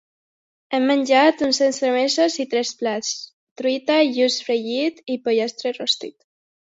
Hem 0.75 0.87
menjat 0.91 1.43
uns 1.47 1.59
entremesos 1.65 2.37
i 2.43 2.45
tres 2.53 2.71
plats: 2.79 3.13
truita, 3.63 3.99
lluç 4.17 4.39
fregit 4.49 5.05
i 5.17 5.23
pollastre 5.29 5.75
rostit. 5.81 6.19